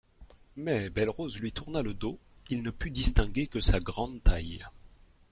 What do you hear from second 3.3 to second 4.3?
que sa grande